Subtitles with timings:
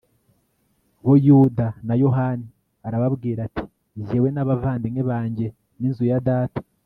[1.03, 2.47] bo yuda na yohani,
[2.87, 3.63] arababwira ati
[4.05, 5.47] jyewe n'abavandimwe banjye
[5.79, 6.59] n'inzu ya data